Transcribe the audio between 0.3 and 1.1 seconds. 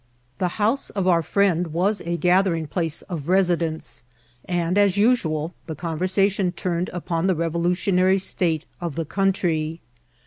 The house of